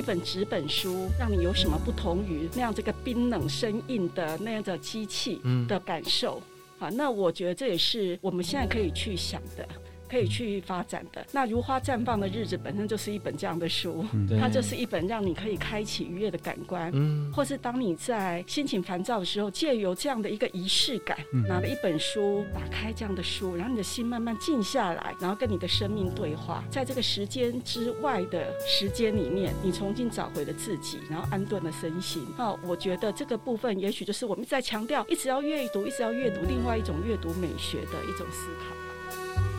[0.00, 6.40] 一本纸本书让你有什么不同于那样这个冰冷生硬的那样的机器的感受？
[6.78, 9.68] 啊，那我觉得这也是我们现在可以去想的。
[10.10, 11.24] 可以去发展的。
[11.30, 32.26] 那如花绽放的日子本身就是一本这样的书，嗯、它就是一本让你可以开启愉悦的感官，嗯，或是当你在心情烦躁的时候，借由这样的一个仪式感，嗯、拿了一本书，打开这样的书，然后你的心慢慢静下来，然后跟你的生命对话，在这个时间之外的时间里面，你重新找回了自己，然后安顿了身心。
[32.36, 39.49] 那我觉得这个部分也许就是我们在强调，一直要阅读，一直要阅读，另外一种阅读美学的一种思考。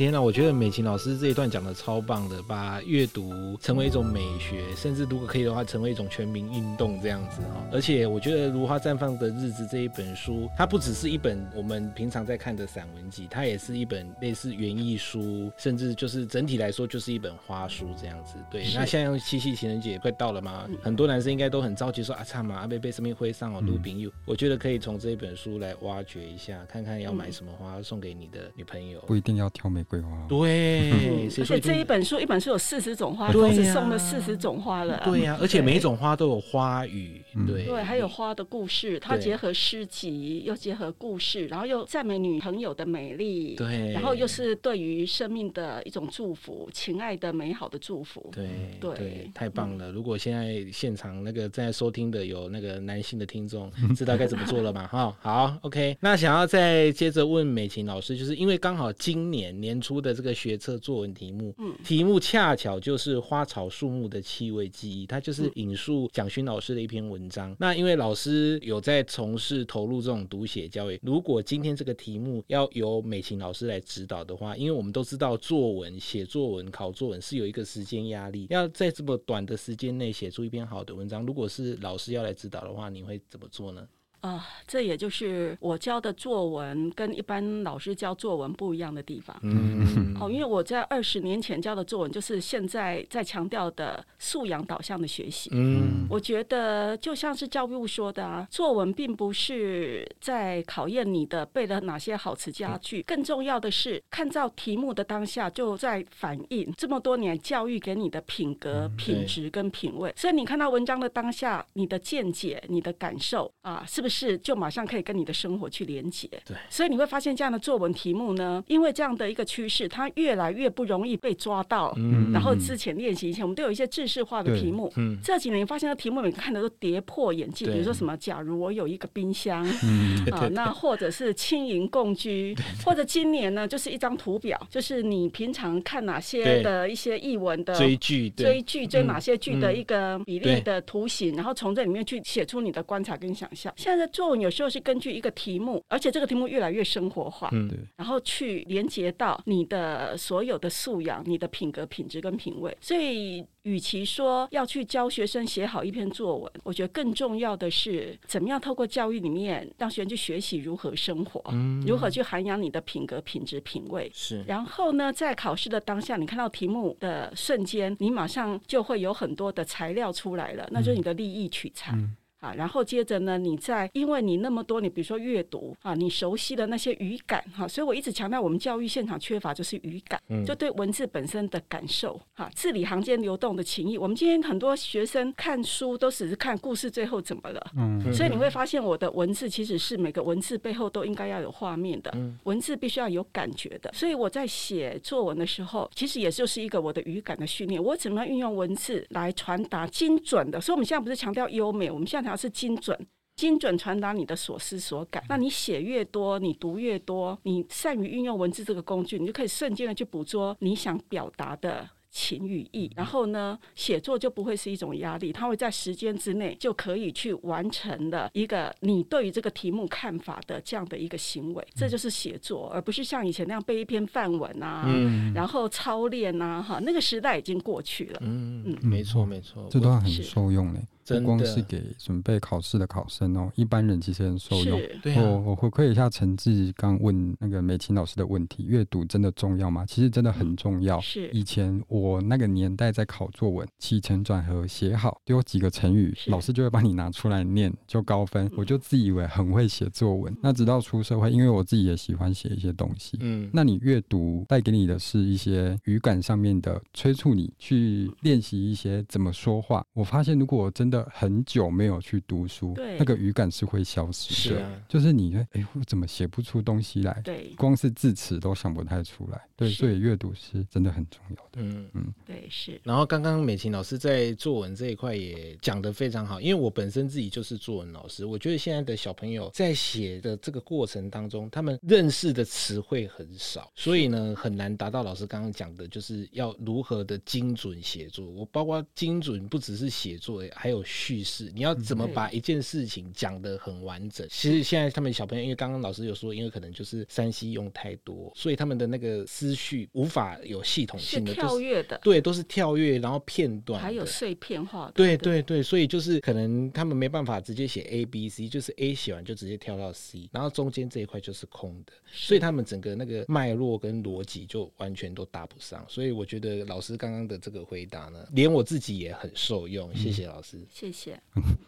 [0.00, 7.62] 天呐，我觉得美琴老师这一段讲的超棒的，把阅读成为一种美学，甚至如果可以的话，成为一种全民运动这样子哈。
[7.70, 18.36] 而且我觉得《如花绽放的日子》这一本书，它不只是一本我们平常在看的散文集，它也是一本类似园艺书，甚至就是整体来说就是一本花书这样子。
[18.50, 24.10] 对，那像七夕情人节快到了嘛，很多男生应该都很着急说啊，差嘛，阿贝贝生命会上哦，鲁宾友。
[24.24, 29.84] 我觉得可以从这一本书来挖掘一下，看看要买什么花送给你的女朋友，不一定要挑玫
[30.28, 35.00] 对，而且这一本书，一本书有四十种花，同时送了四十种花了。
[35.04, 48.30] 对呀，而且每一种花都有花语，对对，还有花的故事，它结合诗集，又结合故事，然后又赞美女朋友的美丽，对，然后又是对于生命的一种祝福，情爱的美好的祝福。
[48.32, 48.48] 对
[48.80, 49.90] 对，太棒了！
[49.90, 54.86] 如果现在现场那个正在收听的有那个男性的听众， 知道该怎么做了吗？
[54.86, 55.96] 哈，好，OK。
[56.00, 60.10] 那想要再接着问美琴老师，就是因为刚好今年年初的。
[60.20, 67.56] 这个学测作文题目，嗯，题目恰巧就是花草树木的气味记忆，它就是引述蒋勋老师的一篇文章。
[67.58, 83.88] 那因为老师有在从事投入这种读写教育，如果今天这个题目要由美琴老师来指导的话，因为我们都知道作文写作文考作文是有一个时间压力，要在这么短的时间内写出一篇好的文章，如果是老师要来指导的话，你会怎么做呢？
[84.20, 89.34] 啊、呃，这也就是我教的作文跟一般老师教作文不一样的地方。
[89.42, 95.48] 嗯，哦，因为我在二十年前教的作文，就是现在在强调的素养导向的学习。
[95.54, 110.12] 嗯，我觉得就像是教育部说的啊，作文并不是在考验你的背了哪些好词佳句，更重要的是看到题目的当下就在反映这么多年教育给你的品格、品质跟品味。
[110.14, 114.09] 所以你看到文章的当下，你的见解、你的感受啊，是不是？
[114.10, 116.28] 是，就马上可以跟你的生活去连接。
[116.44, 121.94] 对，所以你会发现这样的作文题目呢，因为这样的一个趋势，它越来越不容易被抓到。
[121.96, 124.92] 嗯，然后之前练习以前，我们都有一些制式化的题目。
[124.96, 127.70] 嗯，这几年发现的题目，每个看的都跌破眼镜。
[127.70, 132.54] 比如说什么，假如我有一个冰箱，嗯啊，那或者是轻盈共居，
[132.84, 143.72] 或者今年呢，就是一张图表，就是你平常看哪些的一些译文的追剧，追剧追哪些剧的一个比例的图形，然后从这里面去写出你的观察跟想象。
[143.76, 143.99] 现在。
[144.08, 152.76] 作文有时候是根据一个题目，而且这个题目越来越生活化，嗯，对，然后去连接到你的所有的素养、你的品格、品质跟品味。
[152.80, 164.10] 所以，与其说要去教学生写好一篇作文，我觉得更重要的是怎么样透过教育里面让学生去学习如何生活，嗯，如何去涵养你的品格、品质、品味。
[164.14, 171.92] 是，然后呢，在考试的当下，你看到题目的瞬间，你马上就会有很多的材料出来了，那就是你的利益取材。
[171.94, 183.98] 嗯啊，然后接着呢，你在因为你那么多，你比如说阅读啊，你熟悉的那些语感哈、啊，所以我一直强调，我们教育现场缺乏就是语感，嗯、就对文字本身的感受哈、啊，字里行间流动的情意。
[183.98, 193.92] 我们今天很多学生看书都只是看故事最后怎么了，嗯，所以你会发现我的文字其实是每个文字背后都应该要有画面的，嗯、文字必须要有感觉的。
[193.92, 200.58] 所以我在写作文的时候，其实也就是一个我的语感的训练，我怎么样运用文字来传达精准的。
[200.58, 202.29] 所以我们现在不是强调优美，我们现在。
[202.30, 202.96] 它是精准，
[203.36, 205.22] 精准传达你的所思所感。
[205.28, 212.90] 那你写越多，你读越多，你善于运用文字这个工具，你就可以瞬间的去捕捉你想表达的情与意。
[212.94, 221.66] 然后呢，写作就不会是一种压力，它会在时间之内就可以去完成的一个你对于这个题目看法的这样的一个行为。
[221.74, 228.18] 这就是写作，而不是像以前那样背一篇范文啊，嗯、然后操练啊，哈，那个时代已经过去了。
[228.22, 230.80] 嗯嗯，没错没错，这段很受用嘞。
[231.06, 234.80] 不光是给准备考试的考生哦，一般人其实很受用。
[235.02, 239.84] 对啊，我我回馈一下陈志刚问那个美琴老师的问题：阅读真的重要吗？
[239.86, 241.00] 其实真的很重要。
[241.00, 248.50] 是以前我那个年代在考作文，起承转合写好，丢几个成语，老师就会帮你拿出来念，就高分。
[248.56, 250.34] 我就自以为很会写作文。
[250.42, 253.16] 那直到出社会，因为我自己也喜欢写一些东西。
[253.20, 259.84] 嗯，那你阅读带给你的是一些语感上面的催促，你去练习一些怎么说话。
[259.92, 264.34] 我发现，如果我真的很久没有去读书，对，那个语感是会消失的。
[264.34, 267.20] 是啊，就是你，哎、欸，我怎么写不出东西来？
[267.22, 269.40] 对，光是字词都想不太出来。
[269.54, 271.62] 对，所以阅读是真的很重要的。
[271.62, 272.80] 嗯嗯，对，是。
[272.82, 288.26] 然后刚刚美琴老师在作文这一块也讲得非常好，因为我本身自己就是作文老师，我觉得现在的小朋友在写的这个过程当中，他们认识的词汇很少，所以呢，很难达到老师刚刚讲的，就是要如何的精准写作。
[288.26, 294.26] 我包括精准不只是写作，还有叙事，你要怎么把一件事情讲得很完整。
[294.30, 315.84] 其实现在他们小朋友，因为刚刚老师有说，因为可能就是 3C 用太多，所以他们的那个思绪无法有系统性的，跳跃的，对，都是跳跃，然后片段，还有碎片化的，对对对，所以就是可能他们没办法直接写 A B C，就是 A 写完就直接跳到 C，然后中间这一块就是空的，所以他们整个那个脉络跟逻辑就完全都搭不上。
[315.88, 319.94] 所以我觉得老师刚刚的这个回答呢，连我自己也很受用。
[319.94, 321.20] 谢谢老师，嗯、谢谢。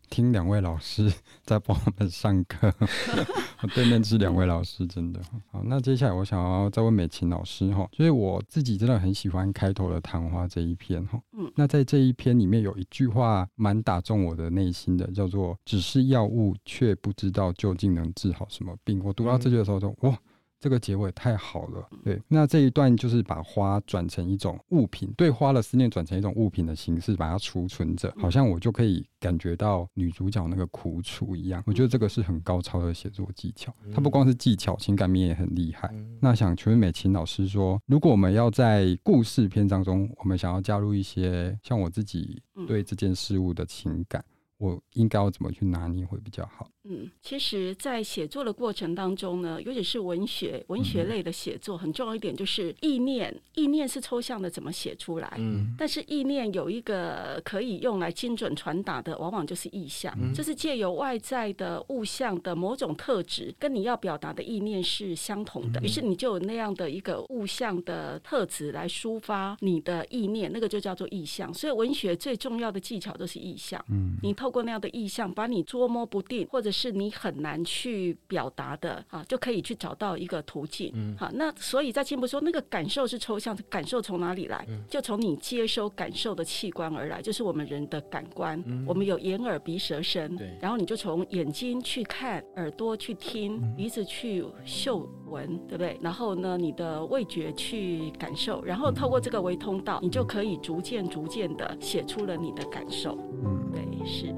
[0.08, 1.12] 听两位老师
[1.42, 2.72] 在帮我们上课，
[3.62, 5.20] 我对面是两位老师，真的
[5.50, 5.62] 好。
[5.64, 11.20] 那接下来我想要再问美琴老师哈，就是我自己真的很喜欢开头的谈话这一篇哈。
[11.32, 19.02] 嗯，那在这一篇里面有一句话蛮打中我的内心的，叫做“只是药物，却不知道究竟能治好什么病”。
[19.04, 20.16] 我读到这句的时候就哇。
[20.62, 22.22] 这个结尾太好了，对。
[22.28, 31.60] 那这一段就是把花转成一种物品，对花的思念转成一种物品的形式，把它储存着，好像我就可以感觉到女主角那个苦楚一样。
[31.66, 35.92] 我觉得这个是很高超的写作技巧，它不光是技巧，情感面也很厉害。
[36.20, 44.24] 那想请问美琴老师说，如果我们要在故事篇章中，我们想要加入一些像我自己对这件事物的情感，
[44.62, 46.68] 我应该要怎么去拿捏会比较好？
[46.84, 53.34] 嗯，其实，在写作的过程当中呢，尤其是文学、文学类的写作，很重要一点就是意念。
[53.54, 55.32] 意念是抽象的，怎么写出来？
[55.38, 60.16] 嗯，但是意念有一个可以用来精准传达的，往往就是意象。
[60.20, 71.52] 嗯，这是借由外在的物象的某种特质，跟你要表达的意念是相同的，于是你就有那样的一个物象的特质来抒发你的意念，那个就叫做意象。
[71.52, 73.82] 所以，文学最重要的技巧就是意象。
[73.88, 80.92] 嗯，你透过那样的意象，把你捉摸不定，或者是你很难去表达的啊，就可以去找到一个途径。
[80.94, 84.66] 嗯，好，那所以在进一步说，那个感受是抽象的，感受从哪里来？
[84.88, 88.62] 就从你接收感受的器官而来，就是我们人的感官。
[88.66, 90.36] 嗯，我们有眼、耳、鼻、舌、身。
[90.36, 95.98] 对，然后你就从眼睛去看，耳朵去听，鼻子去嗅闻，对不对？
[96.02, 103.16] 然后呢，你的味觉去感受，然后透过这个微通道，你就可以逐渐、逐渐的写出了你的感受。
[103.44, 104.34] 嗯，对，是。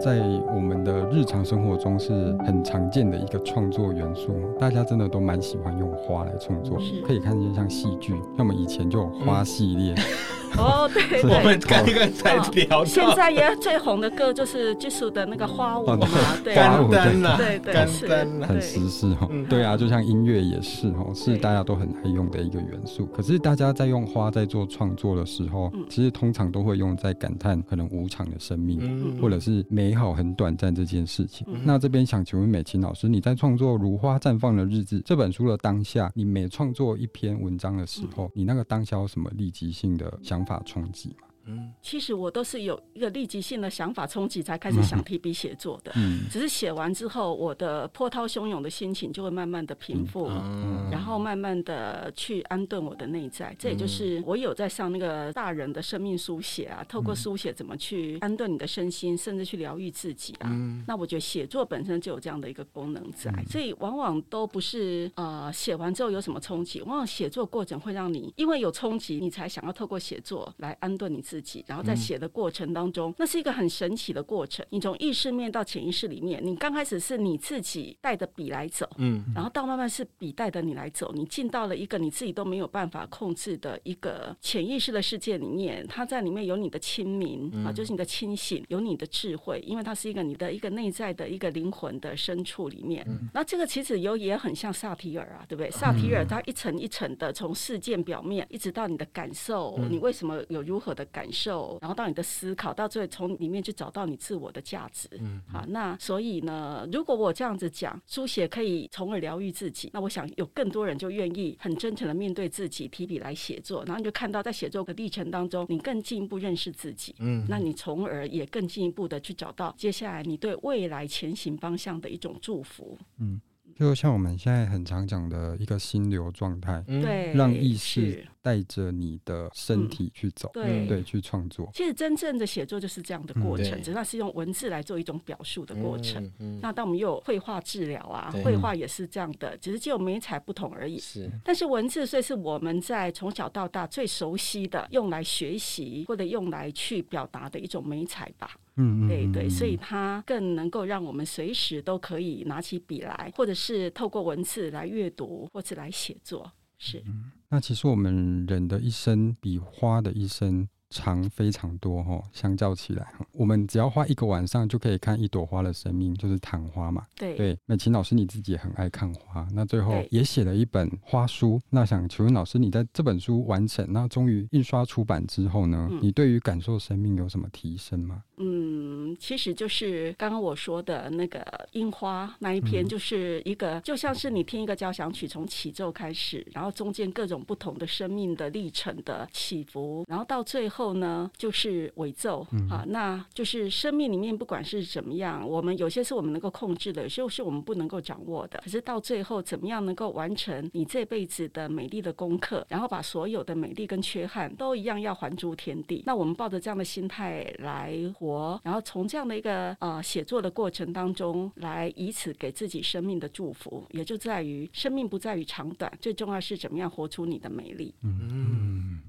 [0.00, 0.20] 在
[0.54, 9.94] 我们的日常生活中是很常见的一个创作元素，大家真的都蛮喜欢用花来创作，可以看见像戏剧，像我们以前就有花系列。
[9.94, 10.04] 嗯
[10.58, 16.06] 哦，对，对，我们刚刚才聊到，现在也最红的歌就是技术的那个花舞嘛，
[16.42, 19.30] 对，花舞对对对，很时事哦。
[19.48, 23.06] 对啊，就像音乐也是哦，是大家都很爱用的一个元素。
[23.06, 31.46] 可是大家在用花在做创作的时候，其实通常都会用在感叹可能无常的生命，或者是美好很短暂这件事情。
[31.64, 40.62] 那这边想请问美琴老师，你在创作《如花绽放的日子》这本书的当下，你每创作一篇文章的时候，你那个当下有什么立即性的想法？
[40.64, 41.28] 冲击嘛。
[41.46, 45.92] 嗯，其实我都是有一个立即性的想法冲击才开始想提笔写作的。
[45.96, 53.54] 嗯，只是写完之后，我的波涛汹涌的心情就会慢慢的平复，嗯，然后慢慢的去安顿我的内在。
[53.58, 60.50] 这也就是我有在上那个大人的生命书写啊，透过书写怎么去安顿你的身心，甚至去疗愈自己啊。
[60.86, 71.33] 那我觉得写作本身就有这样的一个功能在，所以往往都不是呃写完之后有什么冲击，往往写作过程会让你因为有冲击，你才想要透过写作来安顿你自己。
[71.34, 74.64] 自己，然后在写的过程当中，嗯、那是一个很神奇的过程。
[74.70, 93.04] 你从意识面到潜意识里面，你刚开始是你自己带着笔来走，嗯，然后到慢慢是笔带着你来走，你进到了一个你自己都没有办法控制的一个潜意识的世界里面，它在里面有你的清明、嗯、啊，就是你的清醒，有你的智慧，因为它是一个你的一个内在的一个灵魂的深处里面。
[93.08, 95.68] 嗯、那这个其实有也很像萨提尔啊，对不对？
[95.72, 105.08] 萨提尔它一层一层的从事件表面一直到你的感受，嗯、你为什么有如何的感受，然后到你的思考，到最后从里面去找到你自我的价值。
[105.20, 117.14] 嗯，好，那所以呢，如果我这样子讲，书写可以从而疗愈自己，那我想有更多人就愿意很真诚的面对自己，提笔来写作，然后你就看到在写作的历程当中，你更进一步认识自己。
[117.18, 122.98] 嗯，那你从而也更进一步的去找到接下来你对未来前行方向的一种祝福。
[123.18, 123.40] 嗯。
[123.78, 131.68] 就像我们现在很常讲的一个心流状态，对，让意识带着你的身体去走，嗯、对，对，去创作。
[131.74, 136.22] 其实真正的写作就是这样的过程，只是它是用文字来做一种表述的过程。
[136.24, 140.98] 嗯嗯、那当我们又有绘画治疗啊，绘画也是这样的，只是只有媒材不同而已。
[140.98, 148.50] 是，但是文字，所以是我们在从小到大最熟悉的，用来学习或者用来去表达的一种媒材吧。
[148.76, 156.50] 嗯，对对，所以它更能够让我们随时都可以拿起笔来，或者是透过文字来阅读，或者来写作。
[156.78, 157.02] 是。
[157.06, 160.68] 嗯，那其实我们人的一生比花的一生。
[160.90, 167.04] 长非常多哈，相较起来，我们只要花一个晚上就可以看一朵花的生命，就是昙花嘛。
[167.16, 171.60] 对对，美琴老师你自己也很爱看花，那最后也写了一本花书。
[171.70, 178.22] 那想请问老师，你在这本书完成，那终于印刷出版之后呢，嗯、你对于感受生命有什么提升吗？
[178.38, 178.73] 嗯，
[179.18, 181.42] 其实就是刚刚我说的那个
[181.72, 190.74] 樱花那一篇，就是一个、嗯、就像是你听一个交响曲，从起奏开始，然后中间各种不同的生命的历程的起伏，然后到最后。
[190.74, 198.60] 后呢，就是尾奏、嗯、啊，那就是生命里面不管是怎么样，我们有些是我们能够控制的，有些是我们不能够掌握的。
[198.64, 206.02] 可是到最后，怎么样能够完成你这辈子的美丽的功课，然后把所有的美丽跟缺憾都一样要还诸天地？
[206.04, 217.94] 那我们抱着这样的心态来活，然后从这样的一个呃写作的过程当中，来以此给自己生命的祝福，也就在于生命不在于长短，最重要是怎么样活出你的美丽。
[218.02, 219.02] 嗯，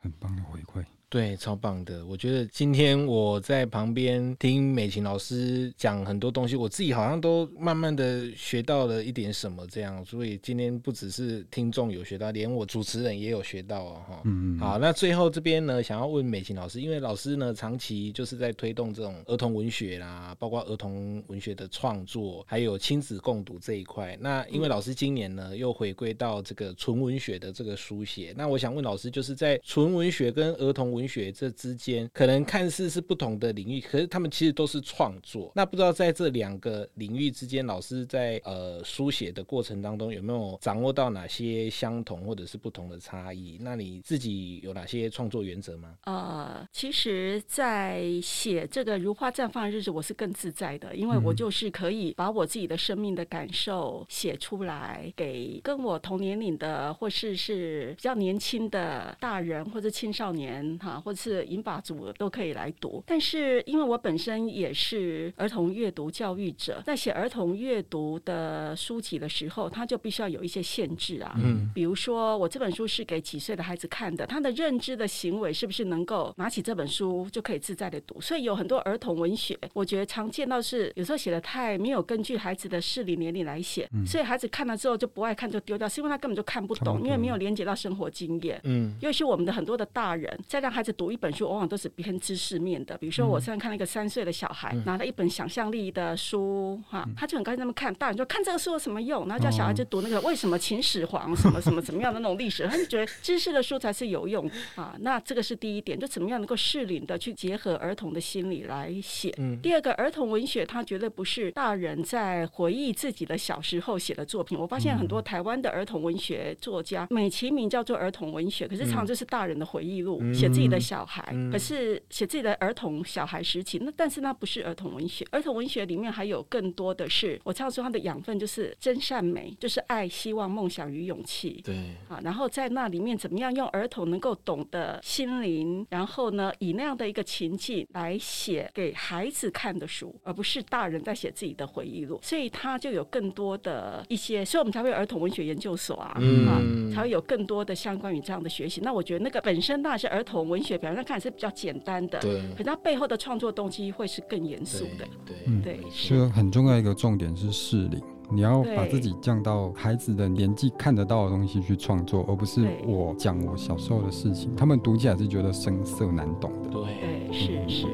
[0.00, 0.84] 很棒的回馈。
[1.14, 2.04] 对，超棒的！
[2.04, 10.04] 我觉得今天我在旁边听美琴老师讲很多东西，我自己好像都慢慢的学到了一点什么这样。
[10.04, 14.02] 所以今天不只是听众有学到，连我主持人也有学到哦。
[14.08, 14.22] 哈。
[14.24, 14.58] 嗯嗯。
[14.58, 24.18] 好，那最后这边呢，想要问美琴老师，因为老师呢长期就是在推动这种儿童文学啦，包括儿童文学的创作，还有亲子共读这一块。
[24.20, 35.52] 那因为老师今年呢又回归到这个纯文学的这个书写，那我想问老师，就是在纯文学跟儿童文学文学这之间可能看似是不同的领域，可是他们其实都是创作。
[35.54, 43.58] 那不知道在这两个领域之间，老师在呃书写的过程当中有没有掌握到哪些相同或者是不同的差异？
[43.60, 45.94] 那你自己有哪些创作原则吗？
[46.04, 61.00] 呃，其实，在写这个如花绽放的日子，我是更自在的，因为我就是可以把我自己的生命的感受写出来，给跟我同年龄的或是是比较年轻的大人或者青少年哈。
[61.04, 71.34] 或者是银发族都可以来读，但是因为我本身也是儿童阅读教育者，在写儿童阅读的书籍的时候，他就必须要有一些限制啊。
[71.42, 78.20] 嗯，比如说我这本书是给几岁的孩子看的，他的认知的行为是不是能够拿起这本书就可以自在的读？
[78.20, 88.60] 所以有很多儿童文学，我觉得常见到是有时候写的太没有根据孩子的适龄年龄来写，嗯，所以孩子看了之后就不爱看就丢掉，是因为他根本就看不懂，因为没有连接到生活经验。
[88.64, 92.98] 嗯，尤其是我们的很多的大人在让孩子读一本书，往往都是偏知识面的。
[92.98, 97.94] 比如说，我现在看了一个三岁的小孩，嗯、拿了一本想象力的书，哈，他就很高兴那么看。
[97.94, 99.26] 大人说看这个书有什么用？
[99.28, 104.96] 然后叫小孩就读那个为什么秦始皇 什么什么怎么样的那种历史，他就觉得知识的书才是有用啊。
[105.00, 109.32] 那这个是第一点，就怎么样能够适龄的去结合儿童的心理来写。
[109.38, 114.58] 嗯、第二个，儿童文学它绝对不是大人在回忆自己的小时候写的作品。
[114.58, 121.22] 我发现很多台湾的儿童文学作家，美其名叫做儿童文学，可是常常就是大人的回忆录，写自己的小孩。
[121.50, 125.26] 可是写自己的儿童小孩时期，那但是那不是儿童文学。
[125.30, 131.60] 儿童文学里面还有更多的是，我常说它的养分就是真善美，就是爱、希望、梦想与勇气。
[131.64, 131.74] 对
[132.08, 142.20] 啊，然后在那里面怎么样用儿童能够懂得心灵，然后呢，以那样的一个情境来写给孩子看的书，而不是大人在写自己的回忆录。
[142.22, 148.80] 所以他就有更多的一些，所以我们才会有儿童文学研究所啊，嗯、啊，才会有更多的相关于这样的学习。
[148.82, 150.44] 那我觉得那个本身当然是儿童。
[150.54, 167.86] 文学表面上看是比较简单的，对，可是它背后的创作动机会是更严肃的，对，嗯，对，是很重要一个重点是适龄，你要把自己降到孩子的年纪看得到的东西去创作，而不是我讲我小时候的事情，他们读起来是觉得生涩难懂的，对，是是。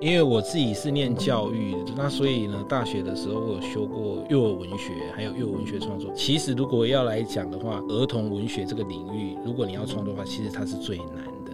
[0.00, 6.12] 因为我自己是念教育的，那所以呢，大学的时候我有修过幼儿文学，还有幼儿文学创作。
[6.14, 11.52] 其实如果要来讲的话，儿童文学这个领域，如果你要创作的话，其实它是最难的。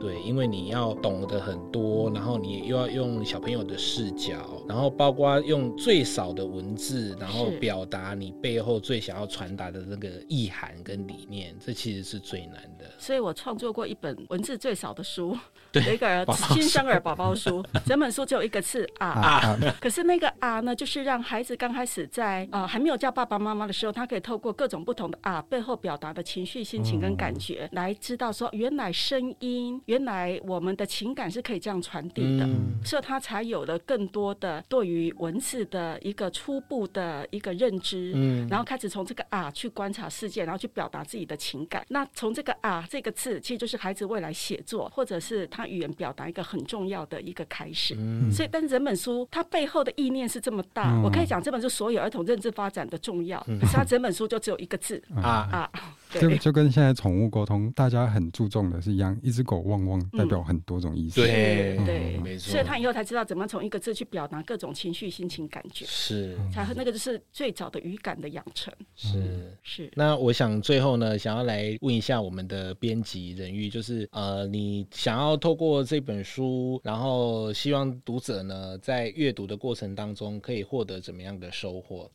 [0.00, 12.86] 对，因为你要懂得很多，然后你又要用小朋友的视角，然后包括用最少的文字，然后表达你背后最想要传达的那个意涵跟理念，这其实是最难的。
[12.98, 15.36] 所以我创作过一本文字最少的书，
[15.72, 29.96] 对，有一个新生儿宝宝书，整本书只有一个字啊啊，可是那个啊呢，就是让孩子刚开始在啊、呃、还没有叫爸爸妈妈的时候，他可以透过各种不同的啊背后表达的情绪、心情跟感觉，嗯、来知道说原来声音原。
[29.96, 41.84] 原来我们的情感是可以这样传递的，嗯、所以他才有了更多的对于文字的一个初步的一个认知，嗯、然后开始从这个啊去观察世界，然后去表达自己的情感。
[41.88, 47.94] 那从这个啊这个字，其实就是孩子未来写作或者是他语言表达一个很重要的一个开始。
[47.98, 55.70] 嗯、所以，但是整本书它背后的意念是这么大，嗯、我可以讲这本书所有儿童认知发展的重要，嗯、可是它整本书就只有一个字、嗯、啊啊。
[56.08, 61.20] 就就跟现在宠物沟通，大家很注重的是一样，一只狗汪汪代表很多种意思。
[61.20, 62.52] 对对，没错。
[62.52, 65.84] 所以他以后才知道怎么从一个字去表达各种情绪、心情、感觉。
[65.86, 68.72] 是，才和那个就是最早的语感的养成。
[68.94, 69.90] 是是。
[69.94, 82.10] 那我想最后呢，想要来问一下我们的编辑人玉，就是呃，你想要透过这本书，然后希望读者呢在阅读的过程当中可以获得怎么样的收获？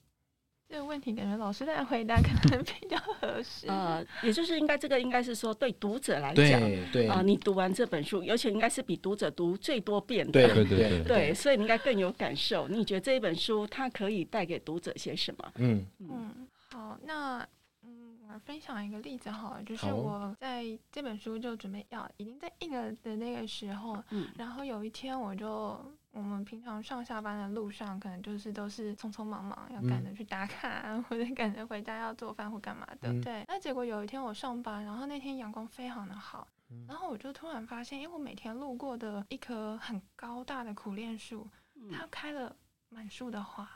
[0.72, 3.68] 这个问题感觉老师在回答可能比较合适。
[3.68, 12.70] 呃，也就是应该这个应该是说对读者来讲，对对啊、呃，你读完这本书，而且应该是比读者读最多遍的，对对对对，对，所以你应该更有感受。
[12.70, 15.52] 你觉得这一本书它可以带给读者些什么？
[15.56, 17.46] 嗯嗯，好，那
[17.84, 25.78] 嗯，我分享一个例子好了，就是我在这本书就准备要已经在印了的那个时候，嗯，然后有一天我就。
[26.12, 33.12] 我们平常上下班的路上，可能就是都是匆匆忙忙，要赶着去打卡，嗯、或者赶着回家要做饭或干嘛的。
[33.12, 41.48] 嗯、对，那结果有一天我上班，然后那天阳光非常的好，嗯、然后我就突然发现，因为我每天路过的一棵很高大的苦楝树，
[41.92, 42.54] 它开了
[42.90, 43.68] 满树的花，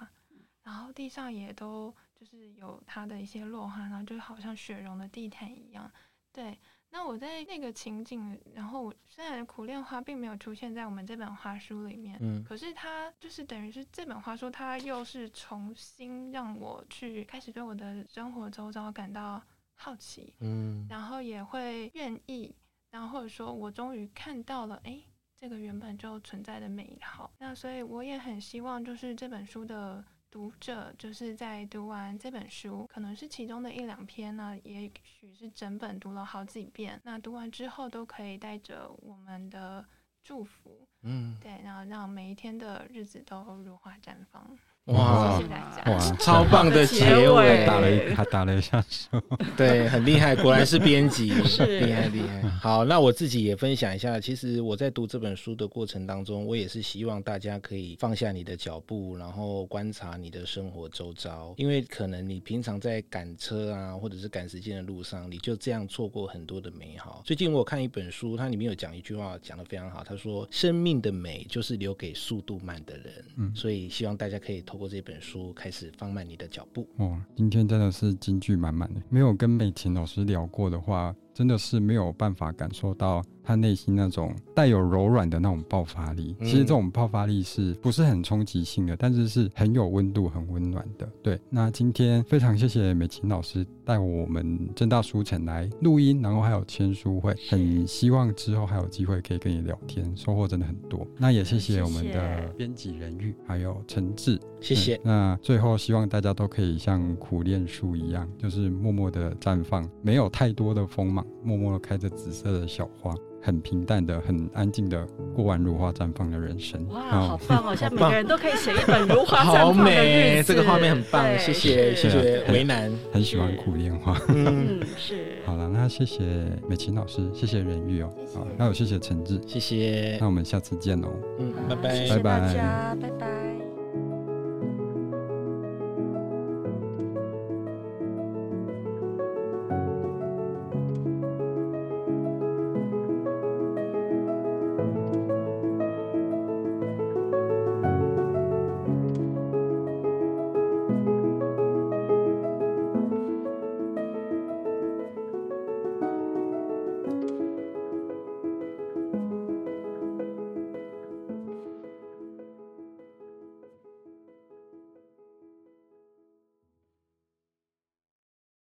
[0.61, 5.89] 然后地上也都就是有它的一些落花，然后就好像雪融的地毯一样。
[6.33, 6.59] 对。
[6.95, 22.55] 那我在那个情景，然后虽然苦恋花并没有出现在我们这本花书里面，嗯，可是它就是等于是这本花书，它又是重新让我去开始对我的生活周遭感到好奇，嗯，然后也会愿意，
[22.89, 24.97] 然后或者说我终于看到了，哎，
[25.37, 27.29] 这个原本就存在的美好。
[27.39, 30.01] 那所以我也很希望，就是这本书的。
[30.35, 36.99] 读者就是在读完这本书，可能是其中的一两篇呢，也许是整本读了好几遍。
[37.05, 39.85] 那读完之后，都可以带着我们的
[40.21, 44.59] 祝福，嗯，对，然后让每一天的日子都如花绽放。
[44.85, 45.91] 哇，谢谢大家！
[45.91, 49.19] 哇，超棒的结尾，打了一还打了一下手，
[49.57, 51.31] 对，很厉害，果然是编辑，
[51.65, 52.47] 厉害厉害。
[52.61, 67.23] 好，那我自己也分享一下，其实我在读这本书的过程当中，我也是希望大家可以放下你的脚步，然后观察你的生活周遭，因为可能你平常在赶车啊，或者是赶时间的路上，你就这样错过很多的美好。
[67.25, 74.63] 最近我有看一本书，它里面有讲一句话，讲的非常好，他说：“生命的美就是留给速度慢的人。”嗯，所以希望大家可以。
[74.75, 76.85] 透过这本书开始放慢你的脚步。
[76.97, 79.01] 哦，今天真的是金句满满的。
[79.07, 86.35] 没有跟美琴老师聊过的话，真的是没有办法感受到他内心那种带有柔软的那种爆发力。
[86.39, 88.95] 其实这种爆发力是不是很冲击性的？
[88.97, 91.07] 但是是很有温度、很温暖的。
[91.21, 97.35] 对，那今天非常谢谢美琴老师带我们正大书城来录音，然后还有签书会。
[97.49, 101.05] 很希望之后还有机会可以跟你聊天，收获真的很多。
[101.17, 104.99] 那也谢谢我们的编辑人玉，还有陈志，谢谢。
[105.03, 111.25] 那最后希望大家都可以像苦楝树一样，就是默默的绽放，没有太多的锋芒。
[111.43, 113.13] 默默的开着紫色的小花，
[113.45, 115.05] 很平淡的、很安静的
[115.35, 116.83] 过完如花绽放的人生。
[116.89, 117.75] 哇，好棒哦！
[117.77, 119.61] 像每个人都可以写一本如花绽放的日子。
[119.61, 124.19] 好美，这个画面很棒，谢谢谢谢为难，很喜欢苦恋花。
[124.29, 125.37] 嗯，是。
[125.45, 126.23] 好了，那谢谢
[126.67, 130.17] 美琴老师，谢谢人玉哦，好，还有谢谢陈志，谢谢。
[130.19, 131.07] 那我们下次见哦。
[131.37, 133.14] 嗯，拜拜，拜拜。